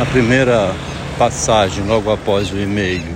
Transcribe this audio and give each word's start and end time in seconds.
a 0.00 0.06
primeira 0.06 0.74
passagem 1.18 1.84
logo 1.84 2.10
após 2.10 2.50
o 2.50 2.58
e-mail 2.58 3.14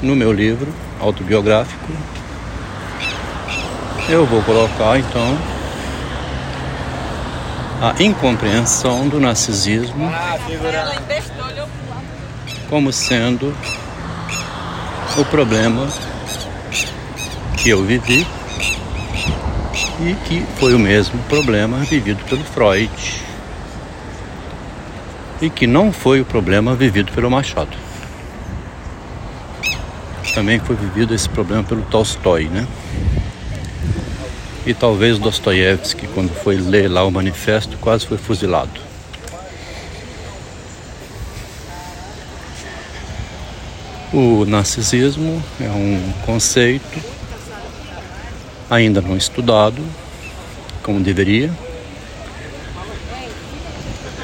no 0.00 0.16
meu 0.16 0.32
livro 0.32 0.72
autobiográfico. 0.98 1.92
Eu 4.08 4.24
vou 4.26 4.42
colocar 4.42 4.98
então 4.98 5.38
a 7.80 8.02
incompreensão 8.02 9.06
do 9.08 9.20
narcisismo 9.20 10.10
como 12.70 12.92
sendo 12.92 13.54
o 15.16 15.24
problema 15.26 15.86
que 17.58 17.68
eu 17.68 17.84
vivi 17.84 18.26
e 20.00 20.14
que 20.26 20.44
foi 20.58 20.74
o 20.74 20.78
mesmo 20.78 21.18
problema 21.24 21.78
vivido 21.78 22.24
pelo 22.24 22.42
Freud 22.44 22.90
e 25.44 25.50
que 25.50 25.66
não 25.66 25.92
foi 25.92 26.22
o 26.22 26.24
problema 26.24 26.74
vivido 26.74 27.12
pelo 27.12 27.30
Machado. 27.30 27.76
Também 30.34 30.58
foi 30.58 30.74
vivido 30.74 31.14
esse 31.14 31.28
problema 31.28 31.62
pelo 31.62 31.82
Tolstói, 31.82 32.44
né? 32.44 32.66
E 34.66 34.72
talvez 34.72 35.18
Dostoiévski, 35.18 36.06
quando 36.08 36.30
foi 36.30 36.56
ler 36.56 36.88
lá 36.88 37.04
o 37.04 37.10
manifesto, 37.10 37.76
quase 37.76 38.06
foi 38.06 38.16
fuzilado. 38.16 38.80
O 44.10 44.46
narcisismo 44.46 45.42
é 45.60 45.68
um 45.68 46.12
conceito 46.24 47.02
ainda 48.70 49.02
não 49.02 49.14
estudado 49.14 49.82
como 50.82 51.00
deveria. 51.00 51.52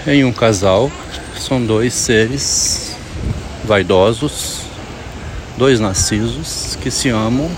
Em 0.07 0.25
um 0.25 0.33
casal, 0.33 0.91
são 1.41 1.65
dois 1.65 1.95
seres 1.95 2.97
vaidosos, 3.65 4.61
dois 5.57 5.81
narcisos 5.81 6.77
que 6.81 6.91
se 6.91 7.09
amam 7.09 7.51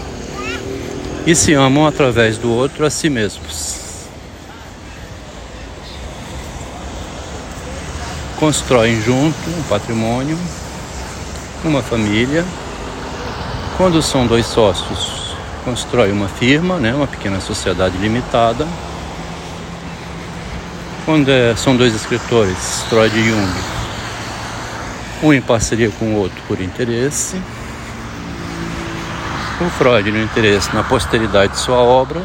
e 1.27 1.35
se 1.35 1.53
amam 1.53 1.87
através 1.87 2.39
do 2.39 2.51
outro 2.51 2.87
a 2.87 2.91
si 2.91 3.11
mesmos. 3.11 3.83
Constroem 8.39 9.01
junto 9.03 9.51
um 9.51 9.63
patrimônio 9.69 10.39
uma 11.69 11.83
família. 11.83 12.45
Quando 13.77 14.03
são 14.03 14.27
dois 14.27 14.47
sócios, 14.47 15.35
constrói 15.65 16.13
uma 16.13 16.29
firma, 16.29 16.79
né, 16.79 16.95
uma 16.95 17.07
pequena 17.07 17.41
sociedade 17.41 17.97
limitada. 17.99 18.67
Quando 21.05 21.29
é, 21.29 21.55
são 21.57 21.77
dois 21.77 21.95
escritores, 21.95 22.83
Freud 22.89 23.19
e 23.19 23.29
Jung, 23.29 23.53
um 25.23 25.33
em 25.33 25.41
parceria 25.41 25.91
com 25.91 26.15
o 26.15 26.17
outro 26.17 26.41
por 26.47 26.61
interesse. 26.61 27.37
O 29.61 29.71
Freud 29.71 30.11
no 30.11 30.23
interesse 30.23 30.75
na 30.75 30.83
posteridade 30.83 31.53
de 31.53 31.59
sua 31.59 31.79
obra, 31.79 32.23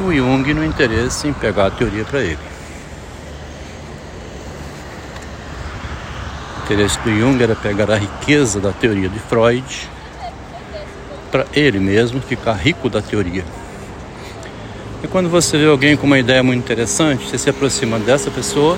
o 0.00 0.12
Jung 0.12 0.54
no 0.54 0.64
interesse 0.64 1.26
em 1.26 1.32
pegar 1.32 1.66
a 1.66 1.70
teoria 1.70 2.04
para 2.04 2.20
ele. 2.20 2.58
interesse 6.68 6.98
do 7.00 7.10
Jung 7.10 7.42
era 7.42 7.56
pegar 7.56 7.90
a 7.90 7.96
riqueza 7.96 8.60
da 8.60 8.72
teoria 8.72 9.08
de 9.08 9.18
Freud 9.18 9.88
para 11.30 11.46
ele 11.54 11.80
mesmo 11.80 12.20
ficar 12.20 12.52
rico 12.52 12.90
da 12.90 13.00
teoria. 13.00 13.42
E 15.02 15.06
quando 15.06 15.28
você 15.28 15.56
vê 15.56 15.66
alguém 15.66 15.96
com 15.96 16.06
uma 16.06 16.18
ideia 16.18 16.42
muito 16.42 16.64
interessante, 16.64 17.24
você 17.28 17.38
se 17.38 17.48
aproxima 17.48 17.98
dessa 17.98 18.30
pessoa 18.30 18.76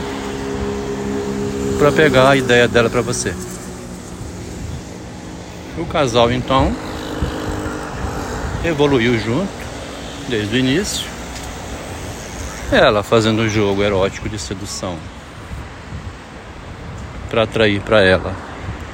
para 1.78 1.90
pegar 1.90 2.28
a 2.28 2.36
ideia 2.36 2.68
dela 2.68 2.90
para 2.90 3.00
você. 3.00 3.34
O 5.78 5.86
casal 5.86 6.30
então 6.30 6.74
evoluiu 8.62 9.18
junto 9.18 9.50
desde 10.28 10.56
o 10.56 10.58
início. 10.58 11.08
Ela 12.70 13.02
fazendo 13.02 13.40
o 13.40 13.48
jogo 13.48 13.82
erótico 13.82 14.28
de 14.28 14.38
sedução 14.38 14.98
para 17.30 17.44
atrair 17.44 17.80
para 17.80 18.02
ela, 18.02 18.34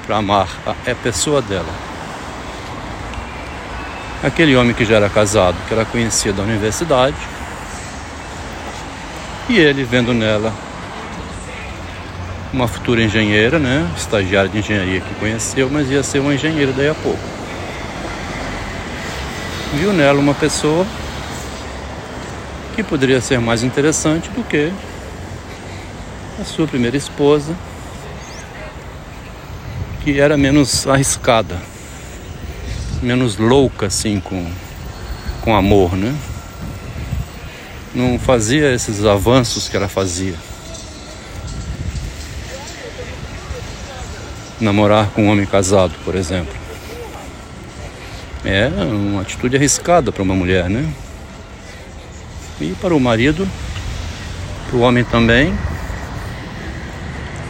para 0.07 0.19
amar 0.19 0.49
a, 0.65 0.71
a 0.71 0.95
pessoa 0.95 1.43
dela. 1.43 1.86
Aquele 4.27 4.57
homem 4.57 4.75
que 4.75 4.85
já 4.85 4.97
era 4.97 5.09
casado, 5.09 5.57
que 5.69 5.73
ela 5.73 5.85
conhecia 5.85 6.33
da 6.33 6.43
universidade, 6.43 7.15
e 9.49 9.57
ele 9.57 9.85
vendo 9.85 10.13
nela 10.13 10.53
uma 12.53 12.67
futura 12.67 13.01
engenheira, 13.01 13.61
né, 13.61 13.89
estagiária 13.97 14.51
de 14.51 14.59
engenharia 14.59 15.01
que 15.01 15.15
conheceu, 15.15 15.71
mas 15.71 15.89
ia 15.89 16.03
ser 16.03 16.19
uma 16.19 16.35
engenheira 16.35 16.73
daí 16.73 16.89
a 16.89 16.95
pouco. 16.97 17.21
Viu 19.75 19.93
nela 19.93 20.19
uma 20.19 20.35
pessoa 20.35 20.85
que 22.75 22.83
poderia 22.83 23.21
ser 23.21 23.39
mais 23.39 23.63
interessante 23.63 24.29
do 24.31 24.43
que 24.43 24.73
a 26.41 26.45
sua 26.45 26.67
primeira 26.67 26.97
esposa, 26.97 27.55
que 30.03 30.19
era 30.19 30.37
menos 30.37 30.85
arriscada, 30.85 31.57
menos 33.07 33.37
louca 33.37 33.87
assim 33.87 34.19
com, 34.19 34.51
com 35.43 35.55
amor, 35.55 35.97
né? 35.97 36.13
Não 37.95 38.19
fazia 38.19 38.75
esses 38.75 39.05
avanços 39.05 39.69
que 39.69 39.77
ela 39.77 39.87
fazia. 39.87 40.35
Namorar 44.61 45.11
com 45.11 45.25
um 45.25 45.31
homem 45.31 45.47
casado, 45.47 45.95
por 46.05 46.17
exemplo. 46.17 46.53
É 48.45 48.69
uma 48.69 49.23
atitude 49.23 49.57
arriscada 49.57 50.11
para 50.11 50.23
uma 50.23 50.35
mulher, 50.35 50.69
né? 50.69 50.85
E 52.61 52.75
para 52.81 52.95
o 52.95 52.99
marido, 52.99 53.49
para 54.69 54.77
o 54.77 54.81
homem 54.81 55.05
também, 55.05 55.57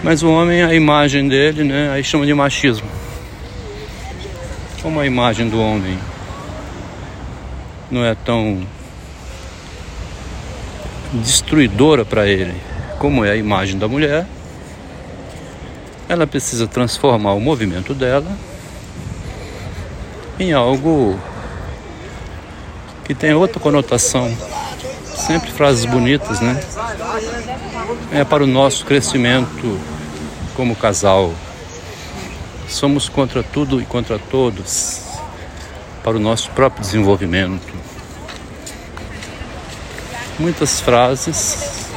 mas 0.03 0.23
o 0.23 0.31
homem, 0.31 0.63
a 0.63 0.75
imagem 0.75 1.29
dele, 1.29 1.65
né, 1.65 1.91
aí 1.91 2.05
chama 2.05 2.27
de 2.27 2.35
machismo. 2.35 2.96
Como 4.87 5.01
a 5.01 5.05
imagem 5.05 5.49
do 5.49 5.61
homem 5.61 5.99
não 7.91 8.05
é 8.05 8.15
tão 8.15 8.65
destruidora 11.13 12.05
para 12.05 12.29
ele 12.29 12.55
como 13.01 13.25
é 13.25 13.33
a 13.33 13.37
imagem 13.37 13.81
da 13.81 13.89
mulher, 13.89 14.25
ela 16.09 16.25
precisa 16.25 16.69
transformar 16.69 17.33
o 17.33 17.41
movimento 17.41 17.95
dela 17.95 18.31
em 20.39 20.53
algo 20.53 21.19
que 23.05 23.13
tem 23.13 23.35
outra 23.35 23.59
conotação. 23.59 24.33
Sempre 25.17 25.51
frases 25.51 25.85
bonitas, 25.85 26.39
né? 26.39 26.61
é 28.13 28.23
para 28.23 28.45
o 28.45 28.47
nosso 28.47 28.87
crescimento 28.87 29.81
como 30.55 30.77
casal. 30.77 31.35
Somos 32.69 33.09
contra 33.09 33.43
tudo 33.43 33.81
e 33.81 33.85
contra 33.85 34.19
todos, 34.19 35.03
para 36.03 36.17
o 36.17 36.21
nosso 36.21 36.51
próprio 36.51 36.83
desenvolvimento. 36.83 37.75
Muitas 40.39 40.81
frases 40.81 41.89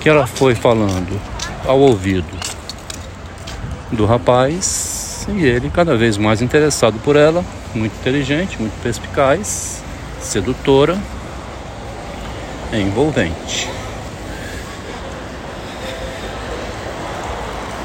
que 0.00 0.08
ela 0.08 0.26
foi 0.26 0.54
falando 0.54 1.20
ao 1.66 1.78
ouvido 1.78 2.38
do 3.92 4.06
rapaz 4.06 5.26
e 5.28 5.44
ele 5.44 5.70
cada 5.70 5.96
vez 5.96 6.16
mais 6.16 6.40
interessado 6.40 6.98
por 7.00 7.16
ela, 7.16 7.44
muito 7.74 7.94
inteligente, 8.00 8.58
muito 8.58 8.80
perspicaz, 8.82 9.82
sedutora, 10.20 10.98
envolvente. 12.72 13.77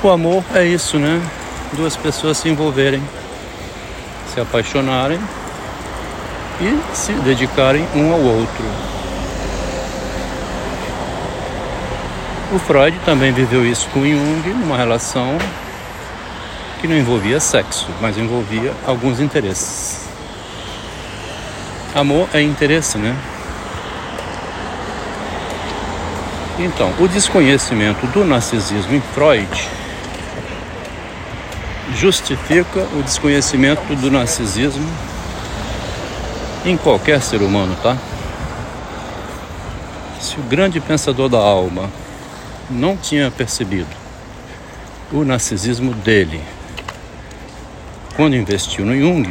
O 0.03 0.09
amor 0.09 0.43
é 0.53 0.65
isso, 0.65 0.99
né? 0.99 1.21
Duas 1.71 1.95
pessoas 1.95 2.37
se 2.37 2.49
envolverem, 2.49 3.01
se 4.33 4.41
apaixonarem 4.41 5.17
e 6.59 6.93
se 6.93 7.13
dedicarem 7.13 7.87
um 7.95 8.11
ao 8.11 8.19
outro. 8.19 8.65
O 12.53 12.59
Freud 12.59 12.99
também 13.05 13.31
viveu 13.31 13.65
isso 13.65 13.87
com 13.93 14.01
Jung 14.01 14.49
numa 14.49 14.75
relação 14.75 15.37
que 16.81 16.87
não 16.87 16.97
envolvia 16.97 17.39
sexo, 17.39 17.87
mas 18.01 18.17
envolvia 18.17 18.73
alguns 18.85 19.21
interesses. 19.21 20.05
Amor 21.95 22.27
é 22.33 22.41
interesse, 22.41 22.97
né? 22.97 23.15
Então, 26.59 26.93
o 26.99 27.07
desconhecimento 27.07 28.05
do 28.07 28.25
narcisismo 28.25 28.95
em 28.95 29.01
Freud 29.01 29.82
justifica 31.97 32.87
o 32.97 33.03
desconhecimento 33.03 33.95
do 33.95 34.09
narcisismo 34.09 34.87
em 36.65 36.77
qualquer 36.77 37.21
ser 37.21 37.41
humano, 37.41 37.75
tá? 37.81 37.97
Se 40.19 40.39
o 40.39 40.43
grande 40.43 40.79
pensador 40.79 41.29
da 41.29 41.37
alma 41.37 41.89
não 42.69 42.95
tinha 42.95 43.29
percebido 43.29 43.89
o 45.11 45.23
narcisismo 45.23 45.93
dele 45.93 46.41
quando 48.15 48.35
investiu 48.35 48.85
no 48.85 48.97
Jung, 48.97 49.29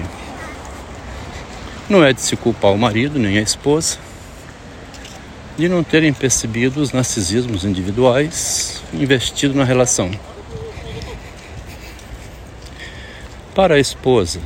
não 1.88 2.04
é 2.04 2.12
de 2.12 2.20
se 2.20 2.36
culpar 2.36 2.72
o 2.72 2.78
marido 2.78 3.18
nem 3.18 3.38
a 3.38 3.42
esposa 3.42 3.98
de 5.56 5.68
não 5.68 5.84
terem 5.84 6.12
percebido 6.12 6.80
os 6.80 6.92
narcisismos 6.92 7.64
individuais 7.64 8.82
investido 8.92 9.54
na 9.54 9.64
relação. 9.64 10.10
Para 13.54 13.74
a 13.74 13.78
esposa, 13.78 14.40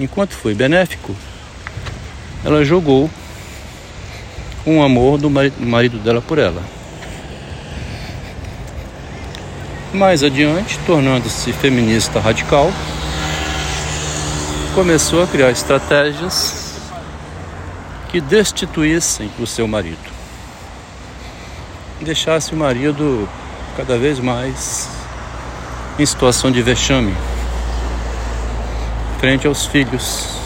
enquanto 0.00 0.32
foi 0.32 0.54
benéfico, 0.54 1.14
ela 2.42 2.64
jogou 2.64 3.10
um 4.66 4.82
amor 4.82 5.18
do 5.18 5.28
marido 5.28 5.98
dela 5.98 6.22
por 6.22 6.38
ela. 6.38 6.62
Mais 9.92 10.22
adiante, 10.22 10.78
tornando-se 10.86 11.52
feminista 11.52 12.18
radical, 12.18 12.72
começou 14.74 15.22
a 15.22 15.26
criar 15.26 15.50
estratégias 15.50 16.80
que 18.08 18.22
destituíssem 18.22 19.30
o 19.38 19.46
seu 19.46 19.68
marido. 19.68 20.16
Deixasse 22.00 22.54
o 22.54 22.56
marido 22.56 23.28
cada 23.76 23.98
vez 23.98 24.18
mais 24.18 24.88
em 25.98 26.06
situação 26.06 26.50
de 26.50 26.62
vexame 26.62 27.14
frente 29.26 29.44
aos 29.44 29.66
filhos. 29.66 30.38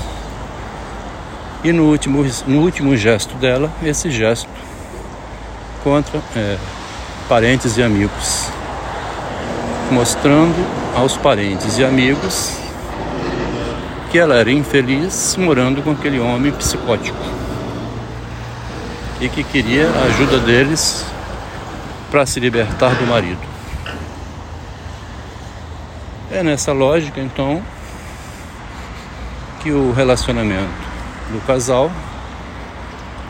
E 1.63 1.71
no 1.71 1.91
último, 1.91 2.25
no 2.47 2.63
último 2.63 2.97
gesto 2.97 3.35
dela, 3.35 3.71
esse 3.83 4.11
gesto 4.11 4.49
contra 5.85 6.19
é, 6.35 6.57
parentes 7.29 7.77
e 7.77 7.83
amigos, 7.83 8.49
mostrando 9.91 10.57
aos 10.97 11.15
parentes 11.15 11.77
e 11.77 11.85
amigos 11.85 12.57
que 14.11 14.19
ela 14.19 14.37
era 14.37 14.51
infeliz 14.51 15.37
morando 15.37 15.83
com 15.83 15.91
aquele 15.91 16.19
homem 16.19 16.51
psicótico 16.51 17.23
e 19.21 19.29
que 19.29 19.45
queria 19.45 19.91
a 19.91 20.05
ajuda 20.05 20.39
deles 20.39 21.05
para 22.11 22.25
se 22.25 22.41
libertar 22.41 22.95
do 22.95 23.07
marido. 23.07 23.47
É 26.33 26.43
nessa 26.43 26.73
lógica, 26.73 27.21
então, 27.21 27.63
que 29.61 29.71
o 29.71 29.93
relacionamento 29.93 30.71
do 31.31 31.41
casal 31.47 31.91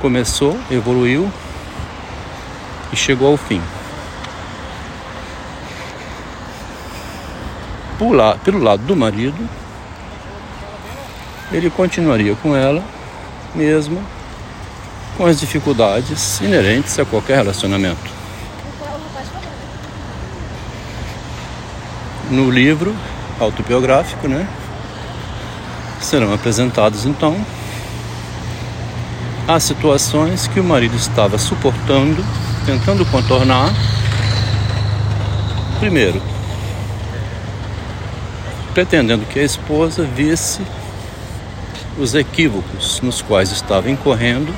começou, 0.00 0.59
evoluiu 0.71 1.31
e 2.93 2.97
chegou 2.97 3.32
ao 3.32 3.37
fim. 3.37 3.61
pelo 8.43 8.59
lado 8.59 8.82
do 8.85 8.97
marido, 8.97 9.47
ele 11.53 11.69
continuaria 11.69 12.35
com 12.35 12.56
ela, 12.56 12.83
mesmo 13.55 14.03
com 15.19 15.26
as 15.26 15.38
dificuldades 15.38 16.41
inerentes 16.41 16.99
a 16.99 17.05
qualquer 17.05 17.37
relacionamento. 17.37 18.21
no 22.31 22.49
livro 22.49 22.94
autobiográfico, 23.41 24.29
né? 24.29 24.47
Serão 26.00 26.32
apresentados 26.32 27.05
então 27.05 27.37
as 29.47 29.64
situações 29.64 30.47
que 30.47 30.61
o 30.61 30.64
marido 30.64 30.97
estava 30.97 31.37
suportando, 31.37 32.25
tentando 32.64 33.05
contornar. 33.06 33.73
Primeiro, 35.79 36.23
pretendendo 38.73 39.25
que 39.26 39.41
a 39.41 39.43
esposa 39.43 40.05
visse 40.05 40.62
os 41.99 42.14
equívocos 42.14 43.00
nos 43.00 43.20
quais 43.20 43.50
estava 43.50 43.91
incorrendo, 43.91 44.55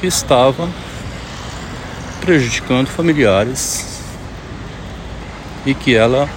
que 0.00 0.06
estava 0.06 0.68
prejudicando 2.20 2.86
familiares 2.86 4.00
e 5.66 5.74
que 5.74 5.94
ela, 5.94 6.28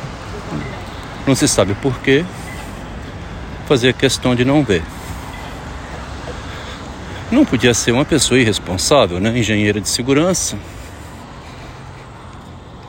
não 1.25 1.35
se 1.35 1.47
sabe 1.47 1.75
porquê, 1.75 2.25
fazia 3.67 3.91
questão 3.91 4.33
de 4.33 4.45
não 4.45 4.63
ver. 4.63 4.81
Não 7.29 7.43
podia 7.43 7.73
ser 7.73 7.91
uma 7.91 8.05
pessoa 8.05 8.39
irresponsável, 8.39 9.19
né? 9.19 9.37
engenheira 9.37 9.81
de 9.81 9.89
segurança. 9.89 10.57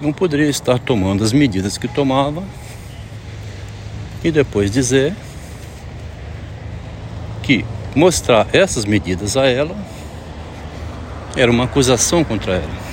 Não 0.01 0.13
poderia 0.13 0.49
estar 0.49 0.79
tomando 0.79 1.25
as 1.25 1.33
medidas 1.33 1.77
que 1.77 1.89
tomava 1.89 2.45
e 4.23 4.31
depois 4.31 4.71
dizer 4.71 5.13
que 7.43 7.65
mostrar 7.97 8.47
essas 8.53 8.85
medidas 8.85 9.37
a 9.37 9.47
ela 9.47 9.77
era 11.35 11.51
uma 11.51 11.65
acusação 11.65 12.23
contra 12.23 12.53
ela. 12.53 12.89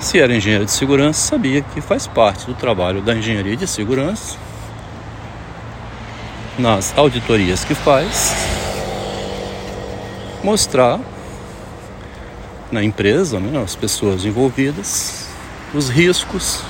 Se 0.00 0.18
era 0.18 0.34
engenheiro 0.34 0.64
de 0.64 0.72
segurança, 0.72 1.28
sabia 1.28 1.62
que 1.62 1.80
faz 1.80 2.08
parte 2.08 2.44
do 2.46 2.54
trabalho 2.54 3.00
da 3.00 3.14
engenharia 3.14 3.56
de 3.56 3.66
segurança, 3.68 4.36
nas 6.58 6.92
auditorias 6.98 7.64
que 7.64 7.74
faz, 7.74 8.34
mostrar 10.42 10.98
na 12.70 12.82
empresa, 12.82 13.38
né, 13.38 13.62
as 13.62 13.76
pessoas 13.76 14.24
envolvidas, 14.24 15.28
os 15.72 15.88
riscos, 15.88 16.62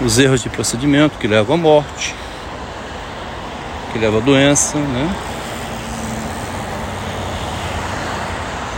os 0.00 0.18
erros 0.18 0.42
de 0.42 0.48
procedimento 0.48 1.18
que 1.18 1.26
levam 1.28 1.54
à 1.54 1.58
morte, 1.58 2.14
que 3.92 3.98
levam 3.98 4.20
à 4.20 4.22
doença, 4.22 4.78
né? 4.78 5.14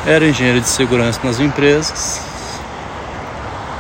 Era 0.06 0.26
engenheiro 0.26 0.60
de 0.60 0.68
segurança 0.68 1.20
nas 1.24 1.40
empresas, 1.40 2.20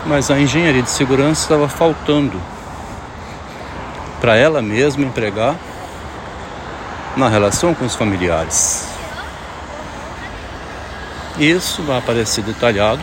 mas 0.06 0.30
a 0.30 0.38
engenharia 0.38 0.82
de 0.82 0.90
segurança 0.90 1.42
estava 1.42 1.68
faltando 1.68 2.40
para 4.20 4.36
ela 4.36 4.62
mesma 4.62 5.04
empregar 5.04 5.54
na 7.16 7.28
relação 7.28 7.74
com 7.74 7.84
os 7.84 7.94
familiares. 7.94 8.88
Isso 11.38 11.82
vai 11.82 11.98
aparecer 11.98 12.44
detalhado 12.44 13.02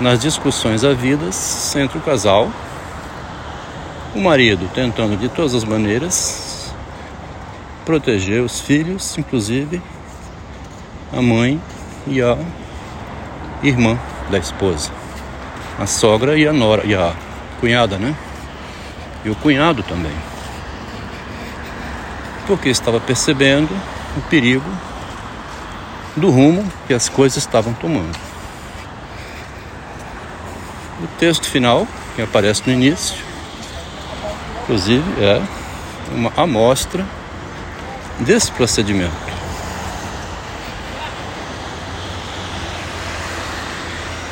nas 0.00 0.20
discussões 0.20 0.84
havidas 0.84 1.74
entre 1.76 1.98
o 1.98 2.00
casal, 2.00 2.50
o 4.14 4.20
marido 4.20 4.70
tentando 4.74 5.16
de 5.16 5.28
todas 5.28 5.54
as 5.54 5.64
maneiras 5.64 6.72
proteger 7.84 8.42
os 8.42 8.60
filhos, 8.60 9.16
inclusive 9.16 9.80
a 11.12 11.22
mãe 11.22 11.60
e 12.06 12.20
a 12.20 12.36
irmã 13.62 13.98
da 14.30 14.38
esposa 14.38 14.90
a 15.78 15.86
sogra 15.86 16.38
e 16.38 16.46
a 16.46 16.52
nora 16.52 16.86
e 16.86 16.94
a 16.94 17.14
cunhada, 17.60 17.98
né? 17.98 18.14
E 19.24 19.30
o 19.30 19.34
cunhado 19.36 19.82
também. 19.82 20.12
Porque 22.46 22.68
estava 22.68 23.00
percebendo 23.00 23.70
o 24.16 24.20
perigo 24.22 24.70
do 26.16 26.30
rumo 26.30 26.64
que 26.86 26.94
as 26.94 27.08
coisas 27.08 27.38
estavam 27.38 27.74
tomando. 27.74 28.16
O 31.02 31.06
texto 31.18 31.46
final, 31.46 31.86
que 32.14 32.22
aparece 32.22 32.62
no 32.66 32.72
início, 32.72 33.22
inclusive 34.62 35.04
é 35.22 35.42
uma 36.12 36.32
amostra 36.36 37.04
desse 38.20 38.50
procedimento. 38.52 39.12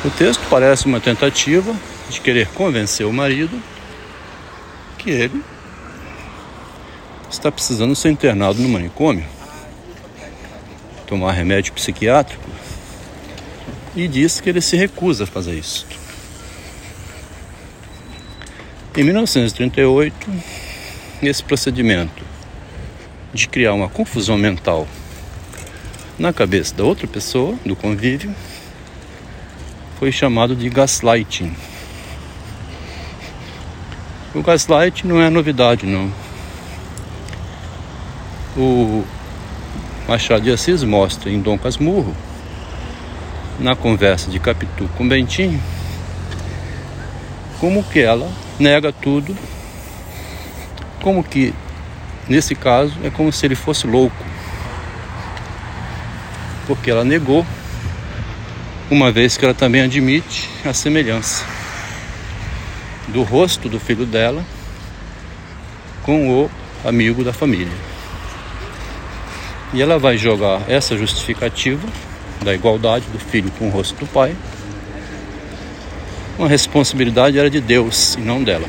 O 0.03 0.09
texto 0.11 0.41
parece 0.49 0.85
uma 0.85 0.99
tentativa 0.99 1.73
de 2.09 2.21
querer 2.21 2.47
convencer 2.49 3.05
o 3.05 3.13
marido 3.13 3.59
que 4.97 5.09
ele 5.09 5.43
está 7.35 7.51
precisando 7.51 7.95
ser 7.95 8.09
internado 8.09 8.61
no 8.61 8.69
manicômio, 8.69 9.25
tomar 11.05 11.33
remédio 11.33 11.73
psiquiátrico, 11.73 12.49
e 13.95 14.07
diz 14.07 14.41
que 14.41 14.49
ele 14.49 14.61
se 14.61 14.75
recusa 14.75 15.25
a 15.25 15.27
fazer 15.27 15.53
isso. 15.53 15.85
Em 18.97 19.03
1938, 19.03 20.15
esse 21.21 21.43
procedimento 21.43 22.23
de 23.33 23.47
criar 23.47 23.73
uma 23.73 23.89
confusão 23.89 24.37
mental 24.37 24.87
na 26.17 26.31
cabeça 26.31 26.73
da 26.73 26.83
outra 26.83 27.05
pessoa, 27.05 27.57
do 27.65 27.75
convívio, 27.75 28.33
foi 29.99 30.11
chamado 30.11 30.55
de 30.55 30.69
gaslighting. 30.69 31.53
O 34.33 34.41
gaslight 34.41 35.05
não 35.05 35.21
é 35.21 35.29
novidade, 35.29 35.85
não. 35.85 36.24
O 38.57 39.03
Machado 40.07 40.43
de 40.43 40.51
Assis 40.51 40.81
mostra 40.81 41.29
em 41.29 41.41
Dom 41.41 41.57
Casmurro 41.57 42.15
na 43.59 43.75
conversa 43.75 44.31
de 44.31 44.39
Capitu 44.39 44.89
com 44.97 45.05
Bentinho, 45.05 45.61
como 47.59 47.83
que 47.83 47.99
ela 47.99 48.31
nega 48.57 48.93
tudo, 48.93 49.35
como 51.01 51.21
que 51.21 51.53
nesse 52.29 52.55
caso 52.55 52.93
é 53.03 53.09
como 53.09 53.29
se 53.31 53.45
ele 53.45 53.55
fosse 53.55 53.87
louco, 53.87 54.25
porque 56.65 56.89
ela 56.89 57.03
negou, 57.03 57.45
uma 58.89 59.11
vez 59.11 59.35
que 59.35 59.43
ela 59.43 59.53
também 59.53 59.81
admite 59.81 60.49
a 60.63 60.73
semelhança 60.73 61.43
do 63.09 63.21
rosto 63.23 63.67
do 63.67 63.79
filho 63.81 64.05
dela 64.05 64.45
com 66.03 66.29
o 66.29 66.51
amigo 66.85 67.21
da 67.21 67.33
família. 67.33 67.94
E 69.75 69.81
ela 69.81 69.99
vai 69.99 70.17
jogar 70.17 70.61
essa 70.69 70.97
justificativa 70.97 71.85
da 72.41 72.53
igualdade 72.53 73.05
do 73.11 73.19
filho 73.19 73.51
com 73.59 73.67
o 73.67 73.69
rosto 73.69 73.93
do 73.99 74.07
pai. 74.07 74.33
Uma 76.39 76.47
responsabilidade 76.47 77.37
era 77.37 77.49
de 77.49 77.59
Deus 77.59 78.15
e 78.15 78.21
não 78.21 78.41
dela. 78.41 78.67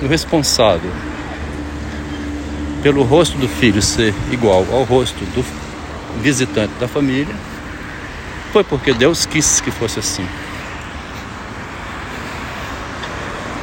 O 0.00 0.06
responsável 0.06 0.92
pelo 2.80 3.02
rosto 3.02 3.36
do 3.38 3.48
filho 3.48 3.82
ser 3.82 4.14
igual 4.30 4.64
ao 4.70 4.84
rosto 4.84 5.18
do 5.34 5.44
visitante 6.22 6.72
da 6.78 6.86
família 6.86 7.34
foi 8.52 8.62
porque 8.62 8.92
Deus 8.92 9.26
quis 9.26 9.60
que 9.60 9.72
fosse 9.72 9.98
assim. 9.98 10.26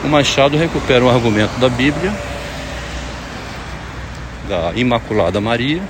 O 0.03 0.09
Machado 0.09 0.57
recupera 0.57 1.03
um 1.03 1.09
argumento 1.09 1.57
da 1.59 1.69
Bíblia, 1.69 2.13
da 4.47 4.71
Imaculada 4.75 5.41
Maria, 5.41 5.81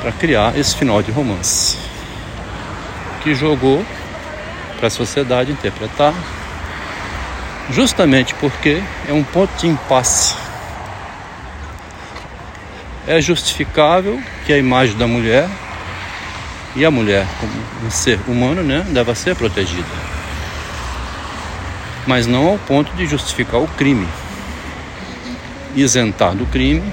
para 0.00 0.12
criar 0.12 0.56
esse 0.58 0.76
final 0.76 1.02
de 1.02 1.10
romance, 1.10 1.78
que 3.22 3.34
jogou 3.34 3.84
para 4.76 4.88
a 4.88 4.90
sociedade 4.90 5.50
interpretar, 5.50 6.14
justamente 7.70 8.34
porque 8.34 8.82
é 9.08 9.12
um 9.12 9.24
ponto 9.24 9.50
de 9.58 9.66
impasse. 9.66 10.36
É 13.06 13.20
justificável 13.20 14.20
que 14.46 14.52
a 14.52 14.58
imagem 14.58 14.96
da 14.96 15.06
mulher 15.06 15.48
e 16.76 16.84
a 16.84 16.90
mulher, 16.90 17.26
como 17.40 17.52
um 17.86 17.90
ser 17.90 18.18
humano, 18.26 18.62
né, 18.62 18.84
deva 18.88 19.14
ser 19.14 19.34
protegida 19.36 20.14
mas 22.06 22.26
não 22.26 22.48
ao 22.48 22.58
ponto 22.58 22.92
de 22.94 23.06
justificar 23.06 23.60
o 23.60 23.68
crime, 23.68 24.06
isentar 25.76 26.34
do 26.34 26.46
crime 26.46 26.92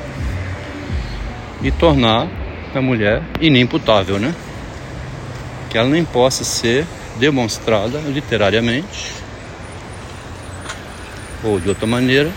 e 1.61 1.71
tornar 1.71 2.27
a 2.73 2.81
mulher 2.81 3.21
inimputável, 3.39 4.19
né? 4.19 4.33
Que 5.69 5.77
ela 5.77 5.89
nem 5.89 6.03
possa 6.03 6.43
ser 6.43 6.85
demonstrada 7.17 7.99
literariamente 7.99 9.13
ou 11.43 11.59
de 11.59 11.69
outra 11.69 11.87
maneira 11.87 12.31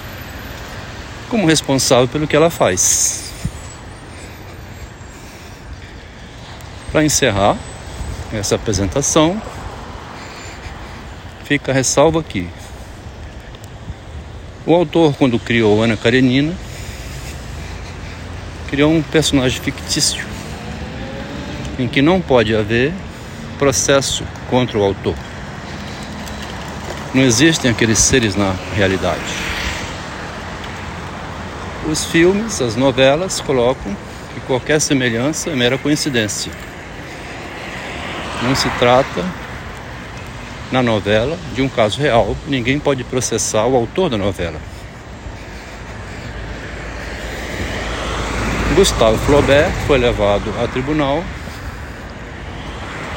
como 1.28 1.46
responsável 1.46 2.08
pelo 2.08 2.26
que 2.26 2.36
ela 2.36 2.50
faz. 2.50 3.32
Para 6.92 7.04
encerrar 7.04 7.56
essa 8.32 8.54
apresentação, 8.54 9.40
fica 11.44 11.72
a 11.72 11.74
ressalva 11.74 12.20
aqui. 12.20 12.48
O 14.66 14.74
autor, 14.74 15.14
quando 15.18 15.38
criou 15.38 15.82
Ana 15.82 15.94
Karenina, 15.94 16.54
criou 18.70 18.90
um 18.90 19.02
personagem 19.02 19.60
fictício 19.60 20.24
em 21.78 21.86
que 21.86 22.00
não 22.00 22.18
pode 22.18 22.56
haver 22.56 22.90
processo 23.58 24.24
contra 24.48 24.78
o 24.78 24.82
autor. 24.82 25.14
Não 27.12 27.22
existem 27.22 27.70
aqueles 27.70 27.98
seres 27.98 28.34
na 28.34 28.54
realidade. 28.74 29.20
Os 31.86 32.06
filmes, 32.06 32.62
as 32.62 32.74
novelas 32.74 33.40
colocam 33.40 33.94
que 34.32 34.40
qualquer 34.40 34.80
semelhança 34.80 35.50
é 35.50 35.54
mera 35.54 35.76
coincidência. 35.76 36.50
Não 38.42 38.54
se 38.54 38.70
trata 38.78 39.43
na 40.70 40.82
novela 40.82 41.38
de 41.54 41.62
um 41.62 41.68
caso 41.68 42.00
real. 42.00 42.36
Ninguém 42.46 42.78
pode 42.78 43.04
processar 43.04 43.66
o 43.66 43.76
autor 43.76 44.10
da 44.10 44.16
novela. 44.16 44.58
Gustavo 48.74 49.16
Flaubert 49.18 49.70
foi 49.86 49.98
levado 49.98 50.52
a 50.62 50.66
tribunal. 50.66 51.22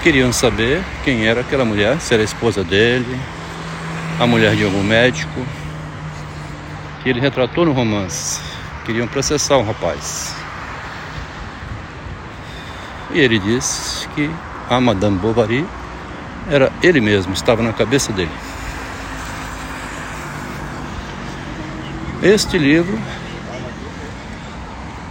Queriam 0.04 0.32
saber 0.32 0.84
quem 1.04 1.25
era 1.25 1.42
aquela 1.42 1.66
mulher, 1.66 2.00
se 2.00 2.13
era 2.13 2.22
a 2.22 2.25
esposa 2.25 2.63
dele, 2.63 3.20
a 4.20 4.27
mulher 4.27 4.56
de 4.56 4.63
algum 4.63 4.84
médico, 4.84 5.46
que 7.01 7.10
ele 7.10 7.20
retratou 7.20 7.66
no 7.66 7.74
romance. 7.74 8.39
Queriam 8.86 9.08
processar 9.08 9.58
o 9.58 9.63
rapaz. 9.63 10.36
E 13.12 13.20
ele 13.20 13.39
disse 13.39 14.08
que 14.10 14.30
a 14.70 14.80
Madame 14.80 15.18
Bovary 15.18 15.66
era 16.50 16.72
ele 16.82 17.01
mesmo, 17.01 17.34
estava 17.34 17.62
na 17.62 17.74
cabeça 17.74 18.12
dele. 18.12 18.32
Este 22.22 22.58
livro 22.58 23.00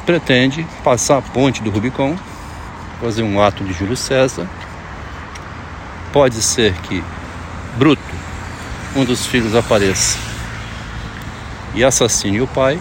pretende 0.04 0.66
passar 0.82 1.18
a 1.18 1.22
ponte 1.22 1.62
do 1.62 1.70
Rubicon, 1.70 2.16
fazer 3.00 3.22
um 3.22 3.40
ato 3.40 3.64
de 3.64 3.72
Júlio 3.72 3.96
César. 3.96 4.46
Pode 6.12 6.42
ser 6.42 6.72
que 6.82 7.02
Bruto, 7.76 8.02
um 8.94 9.04
dos 9.04 9.26
filhos, 9.26 9.54
apareça 9.54 10.18
e 11.74 11.84
assassine 11.84 12.40
o 12.40 12.46
pai, 12.46 12.80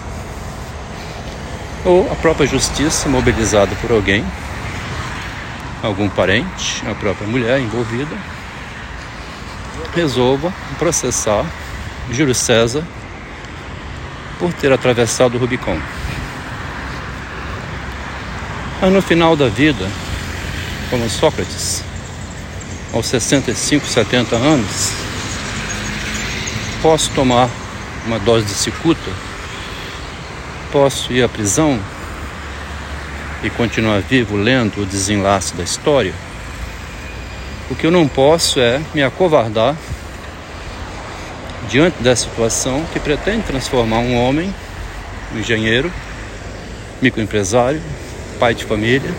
ou 1.83 2.09
a 2.09 2.15
própria 2.15 2.47
justiça, 2.47 3.09
mobilizada 3.09 3.75
por 3.81 3.91
alguém, 3.91 4.25
algum 5.83 6.07
parente, 6.07 6.81
a 6.89 6.95
própria 6.95 7.27
mulher 7.27 7.59
envolvida, 7.59 8.15
resolva 9.95 10.53
processar 10.77 11.45
Júlio 12.11 12.35
César 12.35 12.83
por 14.37 14.51
ter 14.53 14.71
atravessado 14.71 15.35
o 15.35 15.39
Rubicon. 15.39 15.79
Mas 18.81 18.91
no 18.91 19.01
final 19.01 19.37
da 19.37 19.47
vida, 19.47 19.89
como 20.89 21.09
Sócrates, 21.09 21.81
aos 22.93 23.05
65, 23.05 23.85
70 23.87 24.35
anos, 24.35 24.91
posso 26.81 27.09
tomar 27.11 27.49
uma 28.05 28.19
dose 28.19 28.45
de 28.45 28.53
cicuta, 28.53 29.11
posso 30.71 31.11
ir 31.13 31.23
à 31.23 31.29
prisão 31.29 31.79
e 33.41 33.49
continuar 33.49 34.01
vivo 34.01 34.35
lendo 34.35 34.81
o 34.81 34.85
desenlace 34.85 35.55
da 35.55 35.63
história 35.63 36.13
o 37.69 37.75
que 37.75 37.87
eu 37.87 37.91
não 37.91 38.07
posso 38.07 38.59
é 38.59 38.79
me 38.93 39.01
acovardar 39.01 39.75
diante 41.67 42.01
dessa 42.01 42.29
situação 42.29 42.85
que 42.93 42.99
pretende 42.99 43.43
transformar 43.43 43.99
um 43.99 44.15
homem, 44.15 44.53
um 45.33 45.39
engenheiro, 45.39 45.91
microempresário, 47.01 47.81
pai 48.39 48.53
de 48.53 48.63
família, 48.65 49.11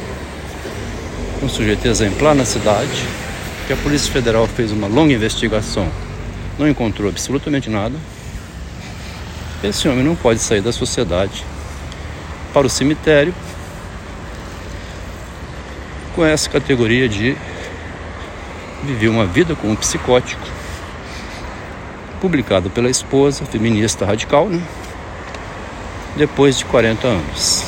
um 1.42 1.48
sujeito 1.48 1.86
exemplar 1.86 2.34
na 2.34 2.44
cidade, 2.44 3.04
que 3.66 3.72
a 3.72 3.76
Polícia 3.76 4.12
Federal 4.12 4.46
fez 4.46 4.70
uma 4.70 4.86
longa 4.86 5.12
investigação, 5.12 5.88
não 6.56 6.68
encontrou 6.68 7.08
absolutamente 7.08 7.68
nada. 7.68 7.96
Esse 9.64 9.88
homem 9.88 10.04
não 10.04 10.14
pode 10.14 10.38
sair 10.38 10.60
da 10.60 10.72
sociedade 10.72 11.44
para 12.52 12.66
o 12.66 12.70
cemitério 12.70 13.34
com 16.14 16.24
essa 16.24 16.48
categoria 16.48 17.08
de 17.08 17.36
vivia 18.86 19.10
uma 19.10 19.26
vida 19.26 19.54
como 19.54 19.72
um 19.72 19.76
psicótico, 19.76 20.46
publicado 22.20 22.70
pela 22.70 22.88
esposa, 22.88 23.44
feminista 23.44 24.06
radical, 24.06 24.48
né? 24.48 24.62
depois 26.16 26.56
de 26.56 26.64
40 26.64 27.06
anos. 27.06 27.64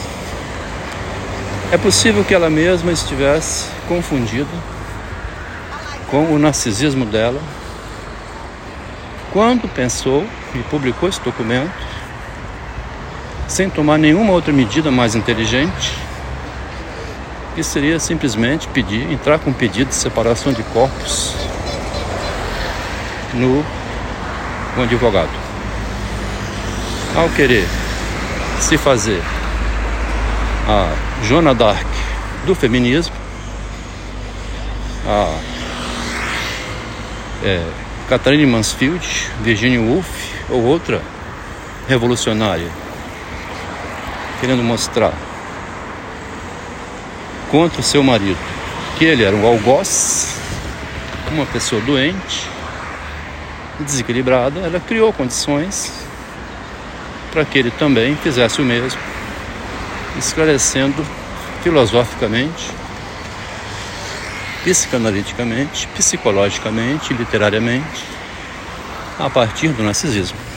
É 1.70 1.76
possível 1.76 2.24
que 2.24 2.32
ela 2.32 2.48
mesma 2.48 2.92
estivesse 2.92 3.66
confundida 3.86 4.48
com 6.10 6.32
o 6.32 6.38
narcisismo 6.38 7.04
dela 7.04 7.40
quando 9.30 9.68
pensou 9.68 10.24
e 10.54 10.58
publicou 10.70 11.08
esse 11.08 11.20
documento 11.20 11.70
sem 13.46 13.68
tomar 13.68 13.98
nenhuma 13.98 14.32
outra 14.32 14.52
medida 14.52 14.90
mais 14.90 15.14
inteligente 15.14 16.07
que 17.58 17.64
seria 17.64 17.98
simplesmente 17.98 18.68
pedir, 18.68 19.10
entrar 19.10 19.36
com 19.40 19.50
um 19.50 19.52
pedido 19.52 19.88
de 19.88 19.94
separação 19.96 20.52
de 20.52 20.62
corpos 20.62 21.34
no, 23.34 23.64
no 24.76 24.82
advogado. 24.84 25.32
Ao 27.16 27.28
querer 27.30 27.66
se 28.60 28.78
fazer 28.78 29.20
a 30.68 30.94
Joana 31.24 31.52
d'Arc 31.52 31.84
do 32.46 32.54
feminismo. 32.54 33.16
A 35.04 35.36
é, 37.42 37.66
Catherine 38.08 38.46
Mansfield, 38.46 39.32
Virginia 39.40 39.80
Woolf 39.80 40.06
ou 40.48 40.62
outra 40.62 41.02
revolucionária, 41.88 42.70
querendo 44.40 44.62
mostrar 44.62 45.12
contra 47.50 47.80
o 47.80 47.84
seu 47.84 48.02
marido 48.02 48.38
que 48.98 49.04
ele 49.04 49.22
era 49.22 49.36
um 49.36 49.46
algoz, 49.46 50.34
uma 51.30 51.46
pessoa 51.46 51.80
doente, 51.82 52.48
desequilibrada, 53.78 54.58
ela 54.58 54.80
criou 54.80 55.12
condições 55.12 55.92
para 57.30 57.44
que 57.44 57.58
ele 57.58 57.70
também 57.70 58.16
fizesse 58.16 58.60
o 58.60 58.64
mesmo, 58.64 59.00
esclarecendo 60.18 61.06
filosoficamente, 61.62 62.72
psicanaliticamente, 64.64 65.86
psicologicamente, 65.94 67.14
literariamente, 67.14 68.04
a 69.16 69.30
partir 69.30 69.68
do 69.68 69.82
narcisismo. 69.84 70.47